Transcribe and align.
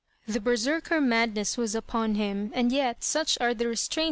Tlie 0.27 0.43
Berserker 0.43 0.99
madness 0.99 1.57
was 1.57 1.75
upon 1.75 2.15
him, 2.15 2.49
and 2.55 2.71
yet 2.71 3.03
such 3.03 3.37
are 3.39 3.53
the 3.53 3.67
restraint! 3.67 3.99